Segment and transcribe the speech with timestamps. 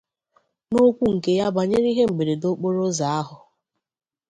[0.69, 3.35] N'okwu nke ya banyere ihe mberede okporoụzọ ahụ